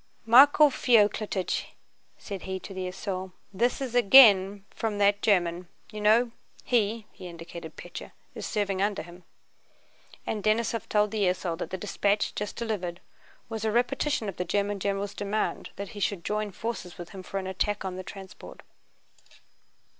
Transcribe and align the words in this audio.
"Michael 0.25 0.71
Feoklítych," 0.71 1.65
said 2.17 2.41
he 2.41 2.59
to 2.61 2.73
the 2.73 2.87
esaul, 2.87 3.33
"this 3.53 3.79
is 3.79 3.93
again 3.93 4.65
fwom 4.75 4.97
that 4.97 5.21
German, 5.21 5.67
you 5.91 6.01
know. 6.01 6.31
He"—he 6.63 7.27
indicated 7.27 7.77
Pétya—"is 7.77 8.43
serving 8.47 8.81
under 8.81 9.03
him." 9.03 9.25
And 10.25 10.43
Denísov 10.43 10.89
told 10.89 11.11
the 11.11 11.25
esaul 11.25 11.55
that 11.59 11.69
the 11.69 11.77
dispatch 11.77 12.33
just 12.33 12.55
delivered 12.55 12.99
was 13.47 13.63
a 13.63 13.71
repetition 13.71 14.27
of 14.27 14.37
the 14.37 14.43
German 14.43 14.79
general's 14.79 15.13
demand 15.13 15.69
that 15.75 15.89
he 15.89 15.99
should 15.99 16.25
join 16.25 16.49
forces 16.49 16.97
with 16.97 17.09
him 17.11 17.21
for 17.21 17.37
an 17.37 17.45
attack 17.45 17.85
on 17.85 17.95
the 17.95 18.01
transport. 18.03 18.61